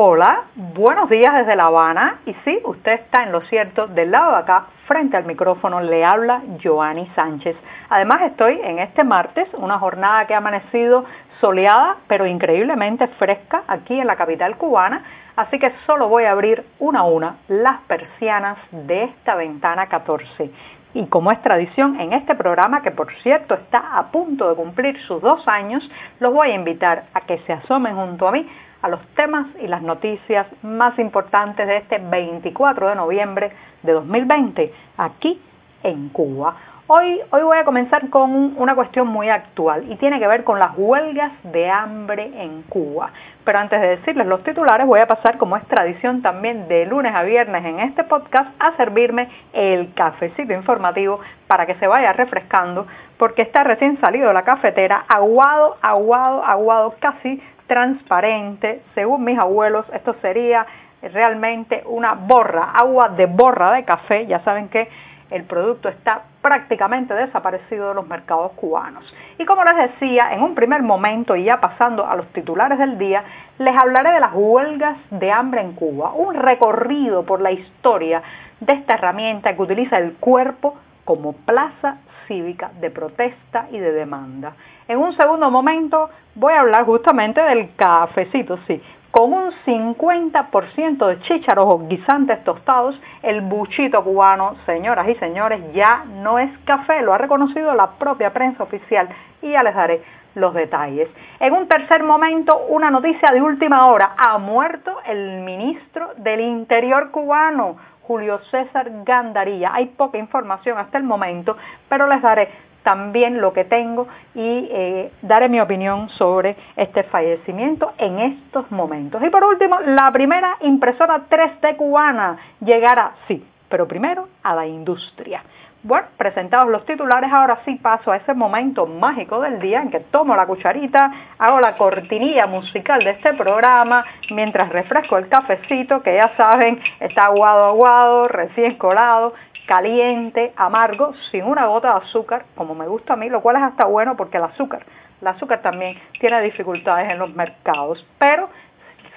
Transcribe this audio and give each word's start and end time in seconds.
Hola, 0.00 0.44
buenos 0.54 1.10
días 1.10 1.34
desde 1.34 1.56
La 1.56 1.64
Habana. 1.64 2.20
Y 2.24 2.32
sí, 2.44 2.60
usted 2.62 2.92
está 2.92 3.24
en 3.24 3.32
lo 3.32 3.40
cierto, 3.40 3.88
del 3.88 4.12
lado 4.12 4.30
de 4.30 4.36
acá, 4.36 4.66
frente 4.86 5.16
al 5.16 5.24
micrófono, 5.24 5.80
le 5.80 6.04
habla 6.04 6.40
Joanny 6.62 7.10
Sánchez. 7.16 7.56
Además 7.88 8.22
estoy 8.22 8.60
en 8.62 8.78
este 8.78 9.02
martes, 9.02 9.48
una 9.54 9.80
jornada 9.80 10.24
que 10.28 10.34
ha 10.34 10.38
amanecido 10.38 11.04
soleada, 11.40 11.96
pero 12.06 12.26
increíblemente 12.26 13.08
fresca 13.18 13.64
aquí 13.66 13.98
en 13.98 14.06
la 14.06 14.14
capital 14.14 14.56
cubana. 14.56 15.02
Así 15.34 15.58
que 15.58 15.72
solo 15.84 16.06
voy 16.06 16.26
a 16.26 16.30
abrir 16.30 16.64
una 16.78 17.00
a 17.00 17.04
una 17.04 17.38
las 17.48 17.80
persianas 17.88 18.56
de 18.70 19.02
esta 19.02 19.34
ventana 19.34 19.88
14. 19.88 20.52
Y 20.94 21.06
como 21.06 21.32
es 21.32 21.42
tradición 21.42 22.00
en 22.00 22.12
este 22.12 22.36
programa, 22.36 22.82
que 22.82 22.92
por 22.92 23.12
cierto 23.16 23.54
está 23.54 23.98
a 23.98 24.12
punto 24.12 24.48
de 24.48 24.54
cumplir 24.54 25.00
sus 25.02 25.20
dos 25.20 25.46
años, 25.48 25.82
los 26.20 26.32
voy 26.32 26.52
a 26.52 26.54
invitar 26.54 27.06
a 27.14 27.22
que 27.22 27.38
se 27.38 27.52
asomen 27.52 27.96
junto 27.96 28.28
a 28.28 28.30
mí 28.30 28.48
a 28.82 28.88
los 28.88 29.00
temas 29.14 29.46
y 29.60 29.66
las 29.66 29.82
noticias 29.82 30.46
más 30.62 30.98
importantes 30.98 31.66
de 31.66 31.78
este 31.78 31.98
24 31.98 32.88
de 32.88 32.94
noviembre 32.94 33.52
de 33.82 33.92
2020 33.92 34.72
aquí 34.96 35.40
en 35.82 36.08
Cuba. 36.10 36.56
Hoy, 36.90 37.20
hoy 37.30 37.42
voy 37.42 37.58
a 37.58 37.64
comenzar 37.64 38.08
con 38.08 38.54
una 38.56 38.74
cuestión 38.74 39.08
muy 39.08 39.28
actual 39.28 39.84
y 39.92 39.96
tiene 39.96 40.18
que 40.18 40.26
ver 40.26 40.42
con 40.42 40.58
las 40.58 40.70
huelgas 40.74 41.32
de 41.42 41.68
hambre 41.68 42.30
en 42.42 42.62
Cuba. 42.62 43.10
Pero 43.44 43.58
antes 43.58 43.78
de 43.78 43.88
decirles 43.88 44.26
los 44.26 44.42
titulares, 44.42 44.86
voy 44.86 45.00
a 45.00 45.06
pasar, 45.06 45.36
como 45.36 45.58
es 45.58 45.66
tradición 45.66 46.22
también 46.22 46.66
de 46.66 46.86
lunes 46.86 47.14
a 47.14 47.24
viernes 47.24 47.62
en 47.66 47.80
este 47.80 48.04
podcast, 48.04 48.50
a 48.58 48.74
servirme 48.78 49.28
el 49.52 49.92
cafecito 49.92 50.54
informativo 50.54 51.20
para 51.46 51.66
que 51.66 51.74
se 51.74 51.86
vaya 51.86 52.14
refrescando, 52.14 52.86
porque 53.18 53.42
está 53.42 53.64
recién 53.64 54.00
salido 54.00 54.32
la 54.32 54.44
cafetera, 54.44 55.04
aguado, 55.08 55.76
aguado, 55.82 56.42
aguado, 56.42 56.94
casi 57.00 57.42
transparente. 57.68 58.82
Según 58.94 59.22
mis 59.24 59.38
abuelos, 59.38 59.86
esto 59.92 60.14
sería 60.20 60.66
realmente 61.00 61.84
una 61.86 62.14
borra, 62.14 62.72
agua 62.74 63.10
de 63.10 63.26
borra 63.26 63.72
de 63.72 63.84
café. 63.84 64.26
Ya 64.26 64.40
saben 64.40 64.68
que 64.68 64.88
el 65.30 65.44
producto 65.44 65.88
está 65.88 66.22
prácticamente 66.40 67.12
desaparecido 67.14 67.90
de 67.90 67.94
los 67.94 68.08
mercados 68.08 68.52
cubanos. 68.52 69.04
Y 69.38 69.44
como 69.44 69.62
les 69.62 69.92
decía, 69.92 70.32
en 70.32 70.42
un 70.42 70.54
primer 70.54 70.82
momento 70.82 71.36
y 71.36 71.44
ya 71.44 71.60
pasando 71.60 72.06
a 72.06 72.16
los 72.16 72.26
titulares 72.28 72.78
del 72.78 72.98
día, 72.98 73.22
les 73.58 73.76
hablaré 73.76 74.12
de 74.12 74.20
las 74.20 74.32
huelgas 74.32 74.96
de 75.10 75.30
hambre 75.30 75.60
en 75.60 75.74
Cuba, 75.74 76.12
un 76.12 76.34
recorrido 76.34 77.24
por 77.24 77.40
la 77.40 77.52
historia 77.52 78.22
de 78.60 78.72
esta 78.72 78.94
herramienta 78.94 79.54
que 79.54 79.62
utiliza 79.62 79.98
el 79.98 80.14
cuerpo 80.14 80.76
como 81.04 81.32
plaza 81.32 81.98
cívica 82.28 82.70
de 82.80 82.90
protesta 82.90 83.66
y 83.72 83.78
de 83.78 83.90
demanda. 83.90 84.52
En 84.86 84.98
un 84.98 85.16
segundo 85.16 85.50
momento 85.50 86.10
voy 86.34 86.52
a 86.52 86.60
hablar 86.60 86.84
justamente 86.84 87.40
del 87.40 87.74
cafecito, 87.74 88.58
sí. 88.68 88.80
Con 89.10 89.32
un 89.32 89.50
50% 89.66 91.06
de 91.06 91.20
chícharos 91.22 91.64
o 91.66 91.88
guisantes 91.88 92.44
tostados, 92.44 93.00
el 93.22 93.40
buchito 93.40 94.04
cubano, 94.04 94.56
señoras 94.66 95.08
y 95.08 95.14
señores, 95.14 95.60
ya 95.72 96.04
no 96.04 96.38
es 96.38 96.50
café, 96.64 97.02
lo 97.02 97.14
ha 97.14 97.18
reconocido 97.18 97.74
la 97.74 97.92
propia 97.92 98.32
prensa 98.32 98.62
oficial 98.62 99.08
y 99.40 99.50
ya 99.50 99.62
les 99.62 99.74
daré 99.74 100.02
los 100.34 100.54
detalles. 100.54 101.08
En 101.40 101.52
un 101.52 101.66
tercer 101.68 102.02
momento, 102.02 102.66
una 102.68 102.90
noticia 102.90 103.32
de 103.32 103.42
última 103.42 103.86
hora. 103.86 104.12
Ha 104.16 104.38
muerto 104.38 104.98
el 105.06 105.40
ministro 105.40 106.10
del 106.18 106.40
Interior 106.40 107.10
cubano, 107.10 107.76
Julio 108.08 108.40
César 108.50 108.90
Gandarilla. 109.04 109.70
Hay 109.74 109.86
poca 109.86 110.16
información 110.16 110.78
hasta 110.78 110.96
el 110.96 111.04
momento, 111.04 111.56
pero 111.90 112.08
les 112.08 112.22
daré 112.22 112.48
también 112.82 113.38
lo 113.38 113.52
que 113.52 113.64
tengo 113.66 114.08
y 114.34 114.66
eh, 114.70 115.12
daré 115.20 115.50
mi 115.50 115.60
opinión 115.60 116.08
sobre 116.08 116.56
este 116.74 117.02
fallecimiento 117.02 117.92
en 117.98 118.18
estos 118.18 118.70
momentos. 118.70 119.22
Y 119.22 119.28
por 119.28 119.44
último, 119.44 119.78
la 119.80 120.10
primera 120.10 120.56
impresora 120.62 121.26
3D 121.28 121.76
cubana 121.76 122.38
llegará, 122.60 123.12
sí, 123.28 123.44
pero 123.68 123.86
primero 123.86 124.28
a 124.42 124.54
la 124.54 124.66
industria. 124.66 125.42
Bueno, 125.84 126.08
presentados 126.16 126.68
los 126.70 126.84
titulares, 126.86 127.32
ahora 127.32 127.60
sí 127.64 127.76
paso 127.76 128.10
a 128.10 128.16
ese 128.16 128.34
momento 128.34 128.84
mágico 128.84 129.40
del 129.40 129.60
día 129.60 129.80
en 129.80 129.90
que 129.90 130.00
tomo 130.00 130.34
la 130.34 130.44
cucharita, 130.44 131.12
hago 131.38 131.60
la 131.60 131.76
cortinilla 131.76 132.48
musical 132.48 132.98
de 133.04 133.10
este 133.10 133.32
programa, 133.34 134.04
mientras 134.32 134.70
refresco 134.70 135.18
el 135.18 135.28
cafecito, 135.28 136.02
que 136.02 136.16
ya 136.16 136.36
saben, 136.36 136.80
está 136.98 137.26
aguado, 137.26 137.66
aguado, 137.66 138.26
recién 138.26 138.74
colado, 138.74 139.34
caliente, 139.68 140.52
amargo, 140.56 141.14
sin 141.30 141.44
una 141.44 141.66
gota 141.66 141.92
de 141.92 142.06
azúcar, 142.06 142.46
como 142.56 142.74
me 142.74 142.88
gusta 142.88 143.12
a 143.12 143.16
mí, 143.16 143.28
lo 143.28 143.40
cual 143.40 143.56
es 143.56 143.62
hasta 143.62 143.84
bueno 143.84 144.16
porque 144.16 144.38
el 144.38 144.44
azúcar, 144.44 144.84
el 145.20 145.28
azúcar 145.28 145.62
también 145.62 145.96
tiene 146.18 146.42
dificultades 146.42 147.08
en 147.08 147.20
los 147.20 147.32
mercados, 147.36 148.04
pero 148.18 148.50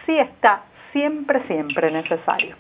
sí 0.06 0.16
está 0.16 0.62
siempre, 0.92 1.42
siempre 1.48 1.90
necesario. 1.90 2.56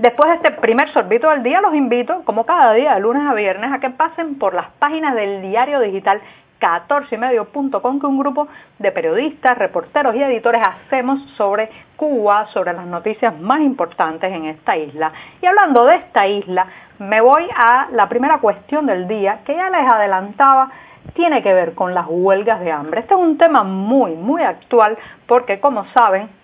Después 0.00 0.30
de 0.30 0.36
este 0.36 0.50
primer 0.52 0.90
sorbito 0.94 1.28
del 1.28 1.42
día, 1.42 1.60
los 1.60 1.74
invito, 1.74 2.22
como 2.24 2.46
cada 2.46 2.72
día, 2.72 2.94
de 2.94 3.00
lunes 3.00 3.22
a 3.28 3.34
viernes, 3.34 3.70
a 3.70 3.80
que 3.80 3.90
pasen 3.90 4.38
por 4.38 4.54
las 4.54 4.70
páginas 4.78 5.14
del 5.14 5.42
diario 5.42 5.78
digital 5.78 6.22
14ymedio.com 6.58 8.00
que 8.00 8.06
un 8.06 8.18
grupo 8.18 8.48
de 8.78 8.92
periodistas, 8.92 9.58
reporteros 9.58 10.14
y 10.14 10.22
editores 10.22 10.62
hacemos 10.62 11.20
sobre 11.36 11.68
Cuba, 11.96 12.46
sobre 12.46 12.72
las 12.72 12.86
noticias 12.86 13.38
más 13.40 13.60
importantes 13.60 14.32
en 14.32 14.46
esta 14.46 14.74
isla. 14.74 15.12
Y 15.42 15.44
hablando 15.44 15.84
de 15.84 15.96
esta 15.96 16.26
isla, 16.26 16.66
me 16.98 17.20
voy 17.20 17.46
a 17.54 17.88
la 17.92 18.08
primera 18.08 18.38
cuestión 18.38 18.86
del 18.86 19.06
día, 19.06 19.40
que 19.44 19.54
ya 19.54 19.68
les 19.68 19.86
adelantaba, 19.86 20.70
tiene 21.12 21.42
que 21.42 21.52
ver 21.52 21.74
con 21.74 21.92
las 21.92 22.06
huelgas 22.08 22.60
de 22.60 22.72
hambre. 22.72 23.00
Este 23.00 23.12
es 23.12 23.20
un 23.20 23.36
tema 23.36 23.64
muy, 23.64 24.12
muy 24.12 24.40
actual 24.44 24.96
porque, 25.26 25.60
como 25.60 25.84
saben, 25.92 26.39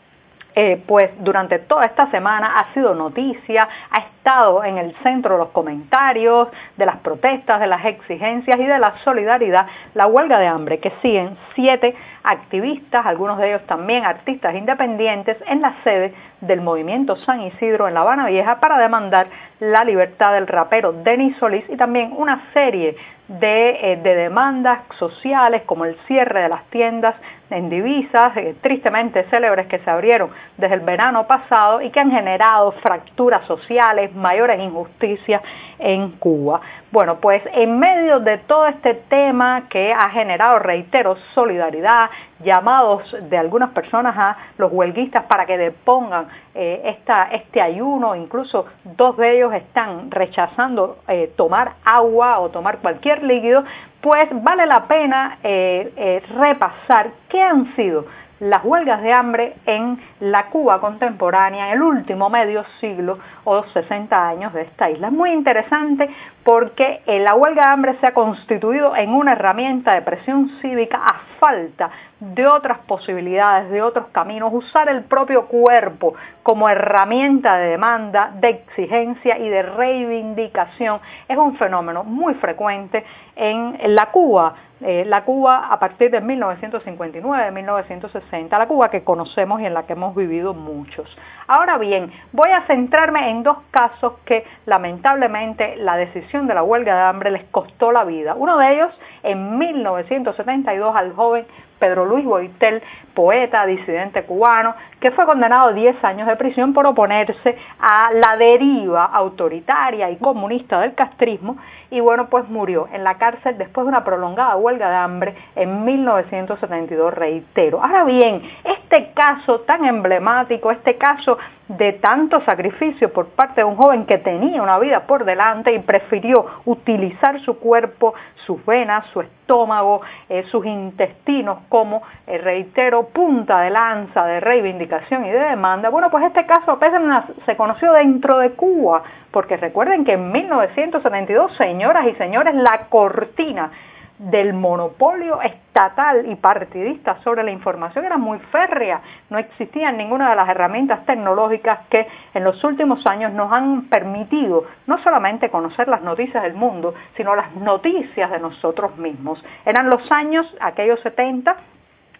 eh, 0.59 0.83
pues 0.87 1.11
durante 1.23 1.59
toda 1.59 1.85
esta 1.85 2.11
semana 2.11 2.59
ha 2.59 2.73
sido 2.73 2.95
noticia, 2.95 3.69
ha 3.91 3.99
estado 3.99 4.65
en 4.65 4.79
el 4.79 4.95
centro 5.03 5.35
de 5.35 5.41
los 5.41 5.51
comentarios, 5.51 6.49
de 6.79 6.87
las 6.87 6.97
protestas, 6.97 7.61
de 7.61 7.67
las 7.67 7.85
exigencias 7.85 8.59
y 8.59 8.65
de 8.65 8.79
la 8.79 8.97
solidaridad, 9.05 9.67
la 9.93 10.07
huelga 10.07 10.39
de 10.39 10.47
hambre 10.47 10.79
que 10.79 10.93
siguen 11.03 11.37
siete 11.55 11.95
activistas, 12.25 13.05
algunos 13.05 13.37
de 13.37 13.49
ellos 13.49 13.67
también 13.67 14.07
artistas 14.07 14.55
independientes, 14.55 15.37
en 15.47 15.61
la 15.61 15.75
sede 15.85 16.15
del 16.41 16.63
movimiento 16.63 17.17
San 17.17 17.43
Isidro 17.43 17.87
en 17.87 17.93
La 17.93 18.01
Habana 18.01 18.27
Vieja 18.27 18.59
para 18.59 18.79
demandar 18.79 19.27
la 19.61 19.85
libertad 19.85 20.35
del 20.35 20.47
rapero 20.47 20.93
Denis 20.93 21.37
Solís 21.39 21.65
y 21.69 21.77
también 21.77 22.13
una 22.17 22.53
serie 22.53 22.97
de, 23.29 23.93
eh, 23.93 23.97
de 23.97 24.15
demandas 24.15 24.81
sociales 24.99 25.63
como 25.67 25.85
el 25.85 25.97
cierre 26.07 26.43
de 26.43 26.49
las 26.49 26.65
tiendas 26.67 27.17
en 27.51 27.71
divisas, 27.71 28.37
eh, 28.37 28.57
tristemente 28.61 29.25
célebres 29.25 29.67
que 29.67 29.79
se 29.79 29.91
abrieron 29.91 30.31
desde 30.57 30.75
el 30.75 30.81
verano 30.81 31.27
pasado 31.27 31.81
y 31.81 31.91
que 31.91 32.01
han 32.01 32.11
generado 32.11 32.73
fracturas 32.73 33.47
sociales, 33.47 34.15
mayores 34.15 34.61
injusticias 34.61 35.43
en 35.79 36.13
Cuba. 36.13 36.61
Bueno, 36.91 37.17
pues 37.21 37.43
en 37.53 37.79
medio 37.79 38.21
de 38.21 38.39
todo 38.39 38.67
este 38.67 38.95
tema 38.95 39.69
que 39.69 39.93
ha 39.93 40.09
generado, 40.11 40.59
reitero, 40.59 41.17
solidaridad, 41.35 42.11
llamados 42.41 43.15
de 43.29 43.39
algunas 43.39 43.71
personas 43.71 44.15
a 44.17 44.37
los 44.57 44.73
huelguistas 44.73 45.25
para 45.25 45.47
que 45.47 45.59
depongan 45.59 46.29
eh, 46.55 46.83
esta, 46.85 47.29
este 47.33 47.61
ayuno, 47.61 48.17
incluso 48.17 48.67
dos 48.85 49.17
de 49.17 49.37
ellos 49.37 49.46
están 49.53 50.11
rechazando 50.11 50.99
eh, 51.09 51.33
tomar 51.37 51.75
agua 51.85 52.39
o 52.41 52.51
tomar 52.51 52.79
cualquier 52.79 53.23
líquido, 53.23 53.65
pues 54.01 54.29
vale 54.43 54.67
la 54.67 54.87
pena 54.87 55.39
eh, 55.43 56.23
repasar 56.37 57.11
qué 57.29 57.43
han 57.43 57.75
sido 57.77 58.07
las 58.41 58.65
huelgas 58.65 59.03
de 59.03 59.13
hambre 59.13 59.55
en 59.67 59.99
la 60.21 60.47
Cuba 60.47 60.81
contemporánea, 60.81 61.69
en 61.69 61.73
el 61.75 61.83
último 61.83 62.29
medio 62.29 62.65
siglo 62.81 63.19
o 63.45 63.63
60 63.65 64.29
años 64.29 64.53
de 64.53 64.63
esta 64.63 64.91
isla. 64.91 65.09
Es 65.09 65.13
muy 65.13 65.33
interesante 65.33 66.09
porque 66.45 67.03
la 67.07 67.35
huelga 67.35 67.67
de 67.67 67.73
hambre 67.73 67.97
se 68.01 68.07
ha 68.07 68.15
constituido 68.15 68.95
en 68.95 69.11
una 69.11 69.33
herramienta 69.33 69.95
de 69.95 70.03
presión 70.03 70.51
cívica 70.61 71.01
a 71.05 71.21
falta 71.41 71.91
de 72.21 72.47
otras 72.47 72.79
posibilidades, 72.87 73.71
de 73.71 73.83
otros 73.83 74.07
caminos, 74.09 74.53
usar 74.53 74.89
el 74.89 75.05
propio 75.05 75.47
cuerpo 75.47 76.15
como 76.43 76.69
herramienta 76.69 77.57
de 77.59 77.71
demanda, 77.71 78.31
de 78.41 78.49
exigencia 78.51 79.39
y 79.39 79.49
de 79.49 79.63
reivindicación 79.63 81.01
es 81.29 81.37
un 81.37 81.57
fenómeno 81.57 82.05
muy 82.05 82.35
frecuente 82.35 83.05
en 83.35 83.77
la 83.95 84.07
Cuba 84.11 84.55
eh, 84.83 85.05
la 85.07 85.25
Cuba 85.25 85.69
a 85.71 85.79
partir 85.79 86.11
de 86.11 86.21
1959, 86.21 87.51
1960, 87.51 88.59
la 88.59 88.69
Cuba 88.69 88.91
que 88.91 89.05
conocemos 89.05 89.61
y 89.63 89.65
en 89.65 89.73
la 89.73 89.87
que 89.87 89.95
hemos 89.95 90.15
vivido 90.15 90.53
muchos. 90.53 91.09
Ahora 91.47 91.79
bien, 91.79 92.13
voy 92.33 92.51
a 92.51 92.67
centrarme 92.67 93.31
en 93.31 93.43
dos 93.43 93.57
casos 93.71 94.15
que 94.27 94.45
lamentablemente 94.67 95.77
la 95.77 95.97
decisión 95.97 96.47
de 96.47 96.55
la 96.55 96.63
huelga 96.63 96.95
de 96.95 97.03
hambre 97.03 97.31
les 97.31 97.45
costó 97.45 97.91
la 97.91 98.05
vida. 98.05 98.35
Uno 98.35 98.59
de 98.59 98.75
ellos 98.75 98.93
en 99.23 99.57
1972 99.57 100.95
al 100.95 101.15
joven 101.15 101.47
Pedro 101.79 102.05
Luis 102.05 102.25
Boitel, 102.25 102.83
poeta, 103.15 103.67
disidente 103.67 104.25
cubano, 104.25 104.75
que 105.01 105.11
fue 105.11 105.27
condenado 105.27 105.69
a 105.69 105.73
10 105.73 106.05
años 106.05 106.27
de 106.27 106.37
prisión 106.37 106.73
por 106.73 106.87
oponerse 106.87 107.57
a 107.81 108.11
la 108.13 108.37
deriva 108.37 109.05
autoritaria 109.05 110.11
y 110.11 110.17
comunista 110.17 110.81
del 110.81 110.95
castrismo 110.95 111.57
y 111.91 112.01
bueno, 112.01 112.29
pues 112.29 112.49
murió 112.49 112.89
en 112.93 113.05
la 113.05 113.15
cárcel 113.15 113.59
después 113.59 113.85
de 113.85 113.91
una 113.91 114.05
prolongada 114.05 114.57
huelga 114.57 114.91
de 114.91 114.97
hambre 114.97 115.35
en 115.55 115.85
1972, 115.85 117.15
reitero. 117.15 117.83
Ahora 117.83 118.05
bien, 118.05 118.43
este 118.65 119.13
caso 119.13 119.61
tan 119.61 119.85
emblemático, 119.85 120.71
este 120.71 120.97
caso 120.97 121.39
de 121.69 121.95
tanto 121.95 122.41
sacrificio 122.45 123.13
por 123.13 123.29
parte 123.29 123.61
de 123.61 123.65
un 123.65 123.77
joven 123.77 124.07
que 124.07 124.19
tenía 124.19 124.63
una 124.63 124.79
vida 124.79 125.07
por 125.07 125.25
delante 125.25 125.73
y 125.73 125.79
prefirió 125.81 126.47
utilizar 126.65 127.41
su 127.41 127.59
cuerpo, 127.59 128.15
sus 128.47 128.65
venas, 128.65 129.07
su 129.13 129.21
estómago, 129.21 130.01
eh, 130.29 130.45
sus 130.51 130.65
intestinos 130.65 131.59
como, 131.69 132.03
eh, 132.27 132.39
reitero, 132.39 133.09
punta 133.09 133.61
de 133.61 133.71
lanza 133.71 134.25
de 134.25 134.41
reivindicación 134.41 135.25
y 135.25 135.31
de 135.31 135.39
demanda. 135.39 135.89
Bueno, 135.89 136.11
pues 136.11 136.25
este 136.25 136.47
caso 136.47 136.73
apenas 136.73 137.25
se 137.45 137.57
conoció 137.57 137.93
dentro 137.93 138.39
de 138.39 138.51
Cuba, 138.53 139.03
porque 139.31 139.57
recuerden 139.57 140.05
que 140.05 140.13
en 140.13 140.33
1972, 140.33 141.57
señoras 141.57 142.07
y 142.07 142.15
señores, 142.15 142.55
la 142.55 142.87
cortina 142.89 143.71
del 144.19 144.55
monopolio 144.55 145.43
estatal 145.43 146.27
y 146.31 146.37
partidista 146.37 147.19
sobre 147.23 147.43
la 147.43 147.51
información 147.51 148.05
era 148.05 148.17
muy 148.17 148.39
férrea. 148.39 149.01
No 149.31 149.39
existían 149.39 149.97
ninguna 149.97 150.31
de 150.31 150.37
las 150.37 150.49
herramientas 150.49 151.05
tecnológicas 151.05 151.81
que 151.91 152.07
en 152.35 152.45
los 152.45 152.63
últimos 152.65 153.07
años 153.07 153.33
nos 153.33 153.53
han 153.53 153.89
permitido 153.89 154.65
no 154.87 154.99
solamente 155.03 155.51
conocer 155.51 155.89
las 155.89 156.03
noticias 156.03 156.43
del 156.43 156.55
mundo, 156.55 156.95
sino 157.17 157.37
las 157.37 157.55
noticias 157.57 158.31
de 158.31 158.39
nosotros 158.39 158.97
mismos. 158.97 159.43
Eran 159.65 159.91
los 159.91 160.11
años, 160.11 160.47
aquellos 160.61 161.01
70, 161.01 161.57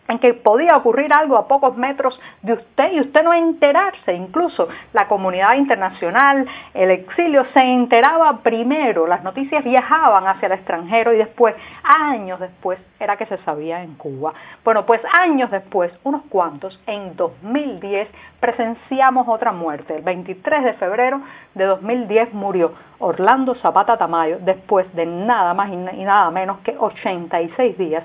en 0.09 0.19
que 0.19 0.35
podía 0.35 0.77
ocurrir 0.77 1.13
algo 1.13 1.37
a 1.37 1.49
pocos 1.49 1.77
metros 1.77 2.19
de 2.43 2.55
usted 2.55 2.93
y 2.93 3.01
usted 3.01 3.23
no 3.23 3.35
enterarse. 3.35 4.15
Incluso 4.15 4.69
la 4.93 5.09
comunidad 5.09 5.55
internacional, 5.55 6.47
el 6.75 6.91
exilio 6.91 7.45
se 7.53 7.61
enteraba 7.61 8.39
primero, 8.39 9.07
las 9.07 9.23
noticias 9.23 9.65
viajaban 9.65 10.27
hacia 10.27 10.47
el 10.47 10.53
extranjero 10.53 11.13
y 11.13 11.19
después, 11.19 11.55
años 11.83 12.41
después, 12.41 12.79
era 12.99 13.17
que 13.17 13.27
se 13.27 13.37
sabía 13.39 13.83
en 13.83 13.95
Cuba. 13.95 14.33
Bueno, 14.65 14.87
pues 14.87 15.01
años 15.13 15.51
después, 15.51 15.93
unos 16.05 16.23
cuantos, 16.29 16.81
en 16.87 17.15
2010 17.17 18.09
presenciamos 18.41 19.29
otra 19.29 19.53
muerte. 19.53 19.97
El 19.97 20.03
23 20.03 20.65
de 20.65 20.73
febrero 20.75 21.21
de 21.55 21.65
2010 21.65 22.33
murió 22.33 22.73
Orlando 22.99 23.55
Zapata 23.57 23.97
Tamayo 23.97 24.39
después 24.41 24.93
de 24.95 25.05
nada 25.05 25.53
más 25.55 25.71
y 25.71 26.05
nada 26.05 26.31
menos 26.31 26.59
que 26.61 26.75
86 26.79 27.77
días 27.77 28.05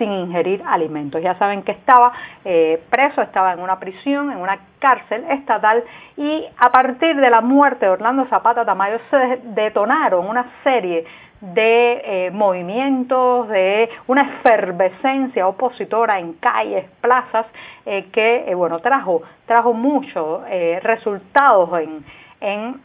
sin 0.00 0.10
ingerir 0.10 0.64
alimentos. 0.66 1.22
Ya 1.22 1.34
saben 1.38 1.62
que 1.62 1.72
estaba 1.72 2.12
eh, 2.44 2.82
preso, 2.88 3.20
estaba 3.20 3.52
en 3.52 3.60
una 3.60 3.78
prisión, 3.78 4.32
en 4.32 4.38
una 4.38 4.58
cárcel 4.78 5.24
estatal 5.28 5.84
y 6.16 6.46
a 6.56 6.72
partir 6.72 7.16
de 7.16 7.28
la 7.28 7.42
muerte 7.42 7.84
de 7.84 7.92
Orlando 7.92 8.24
Zapata 8.26 8.64
Tamayo 8.64 8.98
se 9.10 9.40
detonaron 9.44 10.26
una 10.26 10.46
serie 10.64 11.04
de 11.42 12.02
eh, 12.04 12.30
movimientos, 12.30 13.48
de 13.48 13.90
una 14.06 14.22
efervescencia 14.22 15.46
opositora 15.46 16.18
en 16.18 16.32
calles, 16.34 16.86
plazas, 17.02 17.46
eh, 17.84 18.08
que 18.10 18.54
bueno 18.54 18.78
trajo, 18.78 19.22
trajo 19.46 19.74
muchos 19.74 20.42
resultados 20.82 21.78
en, 21.80 22.04
en 22.40 22.80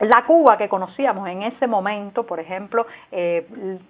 la 0.00 0.24
Cuba 0.24 0.58
que 0.58 0.68
conocíamos 0.68 1.26
en 1.28 1.42
ese 1.42 1.66
momento, 1.66 2.26
por 2.26 2.38
ejemplo, 2.38 2.86
eh, 3.10 3.46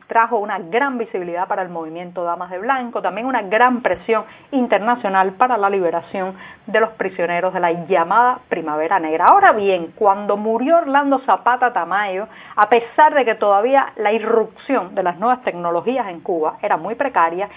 trajo 0.06 0.38
una 0.38 0.58
gran 0.58 0.98
visibilidad 0.98 1.48
para 1.48 1.62
el 1.62 1.68
movimiento 1.68 2.22
Damas 2.22 2.50
de 2.50 2.58
Blanco, 2.58 3.02
también 3.02 3.26
una 3.26 3.42
gran 3.42 3.82
presión 3.82 4.24
internacional 4.52 5.32
para 5.32 5.56
la 5.56 5.68
liberación 5.68 6.36
de 6.66 6.80
los 6.80 6.90
prisioneros 6.90 7.52
de 7.52 7.60
la 7.60 7.72
llamada 7.86 8.38
Primavera 8.48 9.00
Negra. 9.00 9.26
Ahora 9.26 9.52
bien, 9.52 9.92
cuando 9.96 10.36
murió 10.36 10.78
Orlando 10.78 11.18
Zapata 11.26 11.72
Tamayo, 11.72 12.28
a 12.54 12.68
pesar 12.68 13.12
de 13.14 13.24
que 13.24 13.34
todavía 13.34 13.92
la 13.96 14.12
irrupción 14.12 14.94
de 14.94 15.02
las 15.02 15.18
nuevas 15.18 15.42
tecnologías 15.42 16.06
en 16.08 16.20
Cuba 16.20 16.58
era 16.62 16.76
muy 16.76 16.94
precaria, 16.94 17.48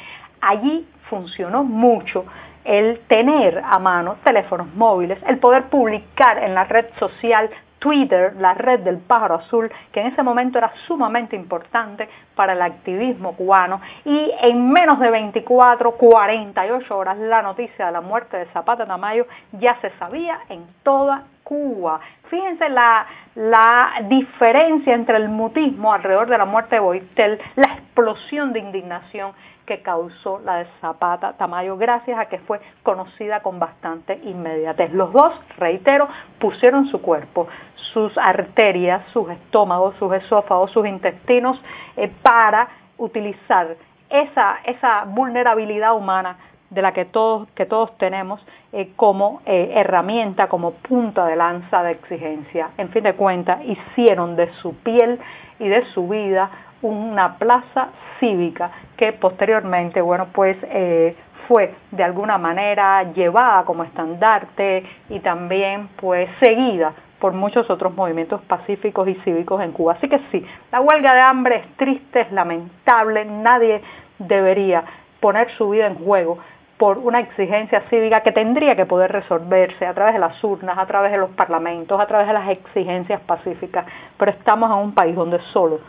allí 0.42 0.88
funcionó 1.08 1.64
mucho 1.64 2.26
el 2.64 3.00
tener 3.08 3.62
a 3.64 3.80
mano 3.80 4.18
teléfonos 4.24 4.74
móviles, 4.76 5.20
el 5.28 5.38
poder 5.38 5.66
publicar 5.66 6.44
en 6.44 6.54
la 6.54 6.66
red 6.66 6.86
social 7.00 7.50
Twitter, 7.80 8.36
la 8.38 8.54
red 8.54 8.82
del 8.82 8.98
pájaro 8.98 9.36
azul, 9.36 9.72
que 9.92 10.02
en 10.02 10.08
ese 10.08 10.22
momento 10.22 10.58
era 10.58 10.72
sumamente 10.86 11.36
importante 11.36 12.08
para 12.36 12.54
el 12.54 12.62
activismo 12.62 13.36
cubano, 13.36 13.82
y 14.06 14.32
en 14.42 14.72
menos 14.72 15.00
de 15.00 15.10
24, 15.10 15.92
48 15.94 16.98
horas 16.98 17.18
la 17.18 17.42
noticia 17.42 17.88
de 17.88 17.92
la 17.92 18.02
muerte 18.02 18.38
de 18.38 18.46
Zapata 18.48 18.86
Tamayo 18.86 19.26
ya 19.54 19.80
se 19.82 19.90
sabía 19.98 20.40
en 20.50 20.66
toda 20.84 21.24
Cuba. 21.50 22.00
Fíjense 22.30 22.70
la, 22.70 23.08
la 23.34 24.04
diferencia 24.04 24.94
entre 24.94 25.18
el 25.18 25.30
mutismo 25.30 25.92
alrededor 25.92 26.30
de 26.30 26.38
la 26.38 26.46
muerte 26.46 26.76
de 26.76 26.80
Boitel, 26.80 27.40
la 27.56 27.74
explosión 27.74 28.54
de 28.54 28.60
indignación 28.60 29.32
que 29.66 29.82
causó 29.82 30.40
la 30.46 30.58
de 30.58 30.68
Zapata 30.80 31.34
Tamayo, 31.34 31.76
gracias 31.76 32.20
a 32.20 32.28
que 32.28 32.38
fue 32.38 32.62
conocida 32.84 33.40
con 33.40 33.58
bastante 33.58 34.20
inmediatez. 34.26 34.94
Los 34.94 35.12
dos, 35.12 35.34
reitero, 35.58 36.08
pusieron 36.38 36.86
su 36.86 37.02
cuerpo, 37.02 37.48
sus 37.94 38.16
arterias, 38.20 39.02
sus 39.12 39.28
estómagos, 39.32 39.96
sus 39.98 40.14
esófagos, 40.14 40.70
sus 40.70 40.86
intestinos 40.86 41.60
eh, 41.98 42.12
para 42.22 42.68
utilizar 43.00 43.76
esa, 44.08 44.60
esa 44.66 45.06
vulnerabilidad 45.06 45.96
humana 45.96 46.38
de 46.70 46.82
la 46.82 46.94
que 46.94 47.06
todos, 47.06 47.48
que 47.56 47.66
todos 47.66 47.98
tenemos 47.98 48.46
eh, 48.72 48.92
como 48.96 49.42
eh, 49.46 49.72
herramienta, 49.76 50.48
como 50.48 50.72
punta 50.72 51.26
de 51.26 51.36
lanza 51.36 51.84
de 51.84 51.92
exigencia. 51.92 52.70
En 52.78 52.90
fin 52.90 53.04
de 53.04 53.14
cuentas, 53.14 53.60
hicieron 53.66 54.36
de 54.36 54.52
su 54.62 54.76
piel 54.76 55.20
y 55.60 55.68
de 55.68 55.86
su 55.86 56.08
vida 56.08 56.50
una 56.82 57.38
plaza 57.38 57.90
cívica 58.20 58.72
que 58.98 59.14
posteriormente, 59.14 60.02
bueno, 60.02 60.28
pues 60.34 60.58
eh, 60.64 61.16
fue 61.48 61.74
de 61.92 62.04
alguna 62.04 62.38
manera 62.38 63.04
llevada 63.12 63.64
como 63.66 63.84
estandarte 63.84 64.84
y 65.10 65.20
también 65.20 65.90
pues 66.00 66.30
seguida 66.40 66.94
por 67.20 67.34
muchos 67.34 67.70
otros 67.70 67.94
movimientos 67.96 68.42
pacíficos 68.42 69.08
y 69.08 69.16
cívicos 69.26 69.62
en 69.62 69.72
Cuba. 69.72 69.94
Así 69.94 70.08
que 70.08 70.20
sí, 70.32 70.46
la 70.72 70.80
huelga 70.80 71.14
de 71.14 71.22
hambre 71.22 71.56
es 71.58 71.78
triste, 71.78 72.22
es 72.22 72.32
lamentable, 72.32 73.26
nadie 73.26 73.82
debería 74.20 74.84
poner 75.20 75.50
su 75.58 75.70
vida 75.70 75.88
en 75.88 75.96
juego 75.96 76.38
por 76.80 76.98
una 76.98 77.20
exigencia 77.20 77.82
cívica 77.90 78.22
que 78.22 78.32
tendría 78.32 78.76
que 78.76 78.86
poder 78.86 79.12
resolverse 79.12 79.86
a 79.86 79.94
través 79.94 80.14
de 80.14 80.20
las 80.20 80.42
urnas, 80.44 80.78
a 80.78 80.86
través 80.88 81.12
de 81.12 81.18
los 81.18 81.30
parlamentos, 81.32 82.00
a 82.00 82.08
través 82.08 82.26
de 82.26 82.34
las 82.34 82.50
exigencias 82.50 83.20
pacíficas, 83.22 83.86
pero 84.18 84.32
estamos 84.32 84.72
en 84.72 84.78
un 84.78 84.94
país 84.94 85.14
donde 85.14 85.40
solo 85.54 85.82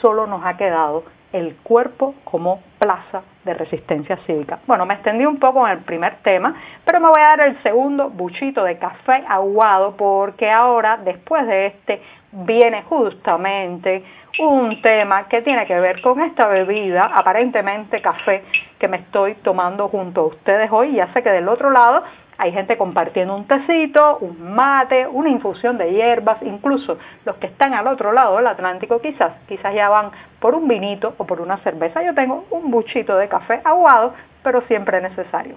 solo 0.00 0.26
nos 0.26 0.44
ha 0.44 0.56
quedado 0.56 1.04
el 1.34 1.56
cuerpo 1.64 2.14
como 2.22 2.60
plaza 2.78 3.22
de 3.44 3.54
resistencia 3.54 4.16
cívica. 4.24 4.60
Bueno, 4.68 4.86
me 4.86 4.94
extendí 4.94 5.26
un 5.26 5.40
poco 5.40 5.66
en 5.66 5.72
el 5.72 5.78
primer 5.80 6.18
tema, 6.22 6.54
pero 6.84 7.00
me 7.00 7.08
voy 7.08 7.20
a 7.20 7.36
dar 7.36 7.40
el 7.40 7.60
segundo 7.64 8.08
buchito 8.08 8.62
de 8.62 8.78
café 8.78 9.24
aguado 9.28 9.96
porque 9.96 10.48
ahora, 10.48 10.96
después 10.98 11.44
de 11.48 11.66
este, 11.66 12.00
viene 12.30 12.82
justamente 12.84 14.04
un 14.38 14.80
tema 14.80 15.26
que 15.28 15.42
tiene 15.42 15.66
que 15.66 15.78
ver 15.78 16.00
con 16.02 16.20
esta 16.20 16.46
bebida, 16.46 17.10
aparentemente 17.12 18.00
café, 18.00 18.44
que 18.78 18.86
me 18.86 18.98
estoy 18.98 19.34
tomando 19.34 19.88
junto 19.88 20.20
a 20.20 20.26
ustedes 20.26 20.70
hoy. 20.70 20.94
Ya 20.94 21.12
sé 21.12 21.22
que 21.24 21.30
del 21.30 21.48
otro 21.48 21.70
lado 21.70 22.04
hay 22.38 22.52
gente 22.52 22.76
compartiendo 22.76 23.34
un 23.34 23.46
tecito, 23.46 24.18
un 24.18 24.54
mate, 24.54 25.06
una 25.06 25.28
infusión 25.28 25.78
de 25.78 25.92
hierbas, 25.92 26.42
incluso 26.42 26.98
los 27.24 27.36
que 27.36 27.46
están 27.46 27.74
al 27.74 27.86
otro 27.86 28.12
lado 28.12 28.36
del 28.36 28.46
Atlántico 28.46 29.00
quizás, 29.00 29.32
quizás 29.46 29.74
ya 29.74 29.88
van 29.88 30.10
por 30.40 30.54
un 30.54 30.66
vinito 30.66 31.14
o 31.18 31.26
por 31.26 31.40
una 31.40 31.58
cerveza. 31.58 32.02
Yo 32.02 32.14
tengo 32.14 32.44
un 32.50 32.70
buchito 32.70 33.16
de 33.16 33.28
café 33.28 33.60
aguado, 33.64 34.14
pero 34.42 34.62
siempre 34.62 35.00
necesario. 35.00 35.56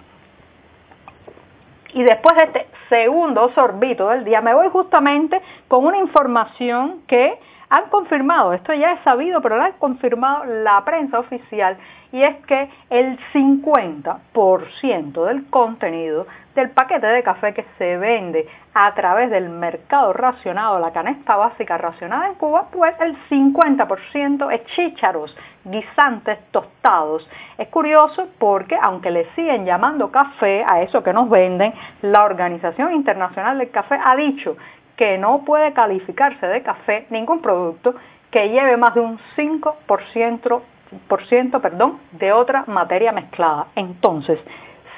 Y 1.94 2.04
después 2.04 2.36
de 2.36 2.44
este 2.44 2.68
segundo 2.90 3.52
sorbito 3.54 4.10
del 4.10 4.24
día, 4.24 4.42
me 4.42 4.54
voy 4.54 4.70
justamente 4.70 5.42
con 5.68 5.86
una 5.86 5.98
información 5.98 7.02
que 7.08 7.40
han 7.70 7.90
confirmado, 7.90 8.54
esto 8.54 8.74
ya 8.74 8.94
es 8.94 9.02
sabido, 9.02 9.42
pero 9.42 9.58
lo 9.58 9.64
han 9.64 9.74
confirmado 9.74 10.46
la 10.46 10.84
prensa 10.86 11.20
oficial, 11.20 11.78
y 12.12 12.24
es 12.24 12.38
que 12.46 12.70
el 12.90 13.20
50% 13.34 15.26
del 15.26 15.50
contenido 15.50 16.26
del 16.56 16.70
paquete 16.72 17.06
de 17.06 17.22
café 17.22 17.54
que 17.54 17.66
se 17.78 17.98
vende 17.98 18.48
a 18.74 18.94
través 18.96 19.30
del 19.30 19.50
mercado 19.50 20.14
racionado, 20.14 20.80
la 20.80 20.92
canasta 20.92 21.36
básica 21.36 21.78
racionada 21.78 22.28
en 22.28 22.36
Cuba, 22.36 22.68
pues 22.72 22.96
el 23.00 23.16
50% 23.30 24.52
es 24.54 24.66
chícharos, 24.74 25.38
guisantes 25.66 26.40
tostados. 26.52 27.30
Es 27.58 27.68
curioso 27.68 28.28
porque 28.40 28.78
aunque 28.82 29.12
le 29.12 29.26
siguen 29.36 29.66
llamando 29.66 30.10
café 30.10 30.64
a 30.66 30.82
eso 30.82 31.04
que 31.04 31.14
nos 31.14 31.30
venden, 31.30 31.74
la 32.02 32.24
Organización 32.24 32.94
Internacional 32.94 33.60
del 33.60 33.70
Café 33.70 34.00
ha 34.04 34.16
dicho 34.16 34.58
que 34.98 35.18
no 35.18 35.46
puede 35.46 35.74
calificarse 35.74 36.46
de 36.46 36.64
café 36.64 37.06
ningún 37.10 37.42
producto 37.42 37.96
que 38.32 38.50
lleve 38.50 38.76
más 38.76 38.96
de 38.96 39.02
un 39.02 39.20
5% 39.38 40.62
por 41.08 41.26
ciento, 41.28 41.62
perdón, 41.62 42.00
de 42.14 42.32
otra 42.32 42.64
materia 42.68 43.12
mezclada. 43.12 43.68
Entonces, 43.76 44.40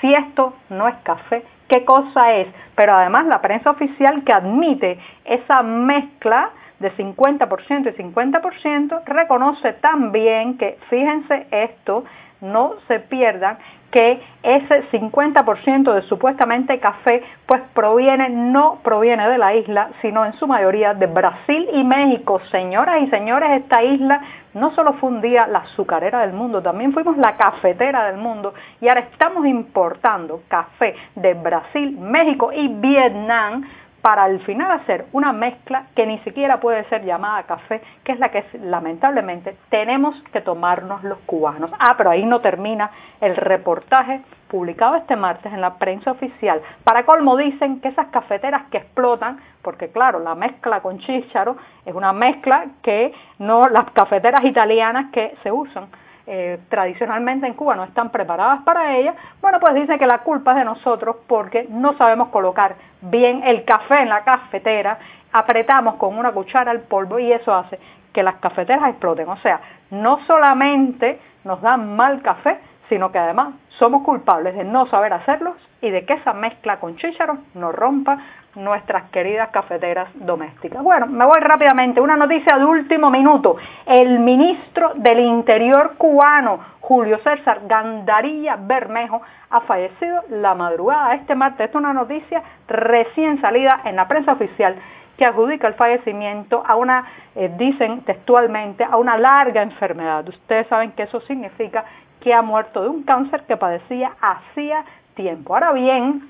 si 0.02 0.14
esto 0.14 0.54
no 0.70 0.88
es 0.88 0.96
café, 1.04 1.44
¿qué 1.68 1.84
cosa 1.86 2.34
es? 2.34 2.48
Pero 2.76 2.94
además 2.94 3.26
la 3.26 3.42
prensa 3.42 3.72
oficial 3.72 4.24
que 4.24 4.34
admite 4.34 5.00
esa 5.26 5.62
mezcla 5.62 6.52
de 6.80 6.96
50% 6.96 7.94
y 7.94 8.02
50%, 8.02 9.04
reconoce 9.06 9.74
también 9.74 10.58
que, 10.58 10.78
fíjense 10.90 11.48
esto, 11.52 12.06
no 12.42 12.74
se 12.88 13.00
pierdan 13.00 13.58
que 13.92 14.22
ese 14.44 14.90
50% 14.92 15.94
de 15.94 16.02
supuestamente 16.04 16.80
café 16.80 17.24
pues 17.46 17.62
proviene, 17.74 18.30
no 18.30 18.80
proviene 18.84 19.28
de 19.28 19.38
la 19.38 19.56
isla, 19.56 19.90
sino 20.02 20.26
en 20.26 20.34
su 20.34 20.48
mayoría 20.48 20.94
de 20.94 21.08
Brasil 21.08 21.68
y 21.74 21.84
México. 21.84 22.40
Señoras 22.52 23.02
y 23.02 23.08
señores, 23.08 23.62
esta 23.62 23.84
isla 23.84 24.22
no 24.54 24.72
solo 24.76 24.94
fue 24.94 25.10
un 25.10 25.22
día 25.22 25.48
la 25.48 25.60
azucarera 25.60 26.22
del 26.22 26.34
mundo, 26.34 26.62
también 26.62 26.94
fuimos 26.94 27.18
la 27.18 27.36
cafetera 27.36 28.06
del 28.12 28.18
mundo 28.18 28.54
y 28.80 28.88
ahora 28.88 29.02
estamos 29.02 29.46
importando 29.46 30.42
café 30.48 30.96
de 31.16 31.34
Brasil, 31.34 31.98
México 32.00 32.52
y 32.54 32.68
Vietnam 32.68 33.64
para 34.02 34.24
al 34.24 34.40
final 34.42 34.72
hacer 34.72 35.06
una 35.12 35.34
mezcla 35.34 35.88
que 35.96 36.06
ni 36.06 36.20
siquiera 36.20 36.60
puede 36.60 36.84
ser 36.86 37.04
llamada 37.04 37.44
café, 37.44 37.82
que 38.04 38.14
es 38.14 38.20
la 38.20 38.30
que 38.30 38.46
lamentablemente 38.64 39.58
tenemos 39.70 40.16
que 40.32 40.42
tomarnos 40.42 41.04
los 41.04 41.20
cubanos. 41.20 41.72
Ah, 41.80 41.96
pero 41.98 42.10
ahí 42.10 42.26
no 42.26 42.42
termina 42.42 42.92
el 43.22 43.36
reportaje 43.36 44.22
publicado 44.48 44.96
este 44.96 45.16
martes 45.16 45.54
en 45.54 45.62
la 45.62 45.76
prensa 45.76 46.12
oficial. 46.12 46.62
Para 46.84 47.06
colmo 47.06 47.38
dicen 47.38 47.82
que 47.82 47.90
esas 47.90 48.08
cafeteras 48.08 48.64
que 48.72 48.78
explotan, 48.78 49.40
porque 49.62 49.90
claro, 49.90 50.20
la 50.20 50.36
mezcla 50.36 50.82
con 50.82 51.00
chícharo 51.00 51.58
es 51.86 51.94
una 51.94 52.14
mezcla 52.14 52.66
que 52.82 53.14
no 53.38 53.70
las 53.70 53.92
cafeteras 53.92 54.44
italianas 54.46 55.12
que 55.12 55.36
se 55.44 55.52
usan 55.52 55.88
eh, 56.32 56.60
tradicionalmente 56.70 57.48
en 57.48 57.56
Cuba 57.56 57.76
no 57.76 57.84
están 57.84 58.12
preparadas 58.12 58.62
para 58.62 58.96
ella, 58.96 59.16
bueno, 59.42 59.60
pues 59.60 59.74
dice 59.74 59.98
que 59.98 60.06
la 60.06 60.20
culpa 60.20 60.52
es 60.52 60.58
de 60.58 60.66
nosotros 60.66 61.16
porque 61.26 61.66
no 61.70 61.98
sabemos 61.98 62.30
colocar 62.30 62.76
bien 63.02 63.42
el 63.44 63.66
café 63.66 64.02
en 64.02 64.10
la 64.10 64.24
cafetera, 64.24 65.00
apretamos 65.34 65.96
con 65.96 66.16
una 66.18 66.32
cuchara 66.32 66.72
el 66.72 66.82
polvo 66.82 67.18
y 67.18 67.32
eso 67.32 67.52
hace 67.54 67.80
que 68.14 68.22
las 68.22 68.36
cafeteras 68.36 68.90
exploten. 68.90 69.28
O 69.28 69.38
sea, 69.38 69.60
no 69.90 70.20
solamente 70.28 71.20
nos 71.44 71.62
dan 71.62 71.96
mal 71.96 72.22
café, 72.22 72.60
sino 72.90 73.12
que 73.12 73.20
además 73.20 73.54
somos 73.78 74.04
culpables 74.04 74.56
de 74.56 74.64
no 74.64 74.88
saber 74.88 75.14
hacerlos 75.14 75.56
y 75.82 75.90
de 75.90 76.06
que 76.06 76.14
esa 76.14 76.34
mezcla 76.34 76.80
con 76.80 76.98
chícharos 76.98 77.38
nos 77.54 77.74
rompa 77.74 78.18
nuestras 78.56 79.10
queridas 79.12 79.50
cafeteras 79.52 80.10
domésticas. 80.16 80.84
Bueno, 80.84 81.06
me 81.06 81.26
voy 81.26 81.40
rápidamente. 81.40 82.02
Una 82.02 82.18
noticia 82.18 82.58
de 82.58 82.66
último 82.66 83.10
minuto. 83.10 83.56
El 83.86 84.20
ministro 84.20 84.94
del 84.96 85.20
Interior 85.20 85.96
cubano, 85.98 86.60
Julio 86.82 87.20
César 87.20 87.62
Gandarilla 87.68 88.58
Bermejo, 88.60 89.22
ha 89.52 89.62
fallecido 89.62 90.24
la 90.30 90.56
madrugada 90.56 91.14
este 91.16 91.36
martes. 91.36 91.68
Esta 91.68 91.78
es 91.78 91.84
una 91.84 91.94
noticia 91.94 92.44
recién 92.68 93.40
salida 93.40 93.82
en 93.86 93.96
la 93.96 94.08
prensa 94.08 94.34
oficial 94.34 94.76
que 95.18 95.26
adjudica 95.26 95.68
el 95.68 95.74
fallecimiento 95.74 96.64
a 96.66 96.76
una, 96.78 97.06
eh, 97.36 97.52
dicen 97.58 98.02
textualmente, 98.04 98.86
a 98.86 98.96
una 98.96 99.18
larga 99.18 99.62
enfermedad. 99.62 100.28
Ustedes 100.28 100.66
saben 100.68 100.94
que 100.94 101.04
eso 101.04 101.20
significa 101.22 101.84
que 102.22 102.34
ha 102.34 102.42
muerto 102.42 102.82
de 102.82 102.90
un 102.90 103.04
cáncer 103.04 103.44
que 103.44 103.58
padecía 103.58 104.14
hacía 104.22 104.86
tiempo. 105.16 105.54
Ahora 105.54 105.72
bien, 105.74 106.30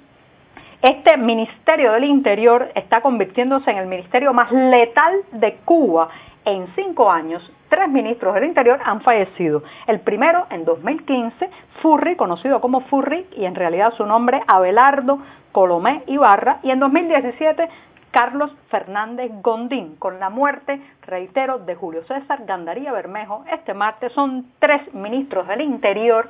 este 0.81 1.17
Ministerio 1.17 1.91
del 1.91 2.05
Interior 2.05 2.71
está 2.73 3.01
convirtiéndose 3.01 3.69
en 3.69 3.77
el 3.77 3.87
ministerio 3.87 4.33
más 4.33 4.51
letal 4.51 5.13
de 5.33 5.55
Cuba. 5.65 6.07
En 6.45 6.67
cinco 6.73 7.11
años, 7.11 7.51
tres 7.67 7.89
ministros 7.89 8.33
del 8.33 8.45
Interior 8.45 8.79
han 8.85 9.01
fallecido. 9.01 9.63
El 9.87 9.99
primero, 9.99 10.47
en 10.49 10.63
2015, 10.63 11.49
Furri, 11.81 12.15
conocido 12.15 12.61
como 12.61 12.79
Furri, 12.81 13.27
y 13.35 13.43
en 13.43 13.55
realidad 13.55 13.93
su 13.97 14.05
nombre 14.05 14.41
Abelardo 14.47 15.19
Colomé 15.51 16.03
Ibarra, 16.07 16.59
y 16.63 16.71
en 16.71 16.79
2017, 16.79 17.69
Carlos 18.11 18.51
Fernández 18.69 19.31
Gondín, 19.41 19.95
con 19.97 20.19
la 20.19 20.29
muerte, 20.29 20.81
reitero, 21.05 21.59
de 21.59 21.75
Julio 21.75 22.03
César 22.03 22.45
Gandaría 22.45 22.91
Bermejo. 22.91 23.43
Este 23.51 23.73
martes 23.73 24.11
son 24.13 24.45
tres 24.59 24.93
ministros 24.93 25.47
del 25.47 25.61
Interior 25.61 26.27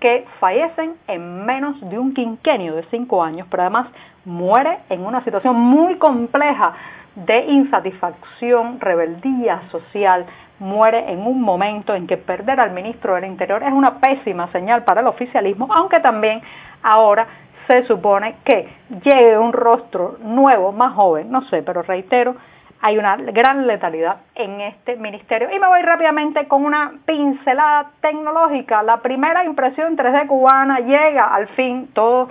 que 0.00 0.26
fallecen 0.40 0.96
en 1.06 1.44
menos 1.44 1.78
de 1.88 1.98
un 1.98 2.14
quinquenio 2.14 2.74
de 2.74 2.84
cinco 2.90 3.22
años, 3.22 3.46
pero 3.50 3.62
además 3.62 3.86
muere 4.24 4.78
en 4.88 5.04
una 5.04 5.22
situación 5.22 5.56
muy 5.56 5.96
compleja 5.96 6.72
de 7.14 7.44
insatisfacción, 7.46 8.80
rebeldía 8.80 9.62
social, 9.70 10.26
muere 10.58 11.10
en 11.10 11.26
un 11.26 11.40
momento 11.40 11.94
en 11.94 12.06
que 12.06 12.16
perder 12.16 12.60
al 12.60 12.72
ministro 12.72 13.14
del 13.14 13.24
Interior 13.24 13.62
es 13.62 13.72
una 13.72 13.98
pésima 13.98 14.50
señal 14.52 14.84
para 14.84 15.00
el 15.00 15.06
oficialismo, 15.06 15.68
aunque 15.72 16.00
también 16.00 16.40
ahora 16.82 17.26
se 17.70 17.86
supone 17.86 18.34
que 18.44 18.68
llegue 19.04 19.38
un 19.38 19.52
rostro 19.52 20.16
nuevo, 20.20 20.72
más 20.72 20.92
joven, 20.94 21.30
no 21.30 21.42
sé, 21.42 21.62
pero 21.62 21.82
reitero, 21.82 22.34
hay 22.80 22.98
una 22.98 23.16
gran 23.16 23.68
letalidad 23.68 24.16
en 24.34 24.60
este 24.60 24.96
ministerio. 24.96 25.48
Y 25.54 25.58
me 25.60 25.68
voy 25.68 25.80
rápidamente 25.82 26.48
con 26.48 26.64
una 26.64 26.94
pincelada 27.04 27.92
tecnológica. 28.00 28.82
La 28.82 28.96
primera 29.02 29.44
impresión 29.44 29.96
3D 29.96 30.26
cubana 30.26 30.80
llega 30.80 31.32
al 31.32 31.46
fin, 31.48 31.90
todo, 31.92 32.28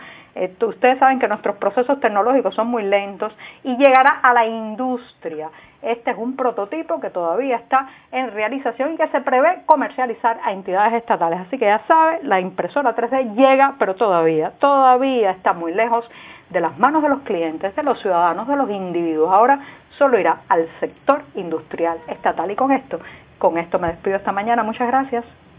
ustedes 0.62 1.00
saben 1.00 1.20
que 1.20 1.28
nuestros 1.28 1.58
procesos 1.58 2.00
tecnológicos 2.00 2.56
son 2.56 2.68
muy 2.68 2.84
lentos 2.84 3.36
y 3.64 3.76
llegará 3.78 4.20
a 4.22 4.34
la 4.34 4.46
industria. 4.46 5.50
Este 5.82 6.12
es 6.12 6.18
un 6.18 6.36
prototipo 6.36 7.00
que 7.00 7.10
todavía 7.10 7.56
está 7.56 7.88
en 8.12 8.32
realización 8.32 8.94
y 8.94 8.98
que 8.98 9.08
se 9.08 9.22
prevé 9.22 9.64
comercializar 9.66 10.40
a 10.44 10.52
entidades 10.52 10.94
estatales. 10.94 11.40
Así 11.42 11.58
que 11.58 11.66
ya 11.66 11.82
sabe, 11.88 12.20
la 12.24 12.40
impresora 12.40 12.96
3D 12.96 13.36
llega, 13.36 13.76
pero 13.80 13.96
todavía, 13.96 14.52
todavía 14.60 15.32
está 15.32 15.54
muy 15.54 15.74
lejos 15.74 16.10
de 16.50 16.60
las 16.60 16.78
manos 16.78 17.02
de 17.04 17.10
los 17.10 17.22
clientes, 17.22 17.76
de 17.76 17.84
los 17.84 18.00
ciudadanos, 18.02 18.48
de 18.48 18.56
los 18.56 18.70
individuos. 18.70 19.32
Ahora 19.32 19.60
solo 19.98 20.20
irá 20.20 20.42
al 20.50 20.68
sector 20.80 21.24
industrial 21.36 22.00
estatal. 22.08 22.52
Y 22.52 22.56
con 22.56 22.72
esto, 22.72 23.00
con 23.38 23.58
esto 23.58 23.80
me 23.80 23.88
despido 23.88 24.18
esta 24.18 24.32
mañana. 24.32 24.64
Muchas 24.64 24.88
gracias. 24.88 25.24